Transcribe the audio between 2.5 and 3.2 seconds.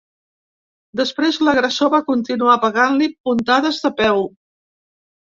pegant-li